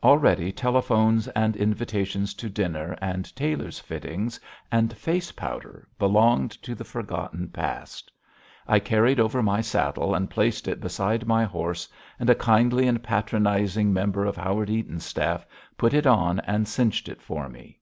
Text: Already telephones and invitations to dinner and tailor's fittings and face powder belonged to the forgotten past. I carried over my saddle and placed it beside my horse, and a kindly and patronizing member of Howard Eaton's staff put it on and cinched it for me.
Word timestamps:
Already 0.00 0.52
telephones 0.52 1.26
and 1.26 1.56
invitations 1.56 2.34
to 2.34 2.48
dinner 2.48 2.96
and 3.00 3.34
tailor's 3.34 3.80
fittings 3.80 4.38
and 4.70 4.96
face 4.96 5.32
powder 5.32 5.88
belonged 5.98 6.52
to 6.62 6.76
the 6.76 6.84
forgotten 6.84 7.48
past. 7.48 8.12
I 8.68 8.78
carried 8.78 9.18
over 9.18 9.42
my 9.42 9.60
saddle 9.62 10.14
and 10.14 10.30
placed 10.30 10.68
it 10.68 10.80
beside 10.80 11.26
my 11.26 11.42
horse, 11.42 11.88
and 12.20 12.30
a 12.30 12.34
kindly 12.36 12.86
and 12.86 13.02
patronizing 13.02 13.92
member 13.92 14.24
of 14.24 14.36
Howard 14.36 14.70
Eaton's 14.70 15.04
staff 15.04 15.44
put 15.76 15.94
it 15.94 16.06
on 16.06 16.38
and 16.44 16.68
cinched 16.68 17.08
it 17.08 17.20
for 17.20 17.48
me. 17.48 17.80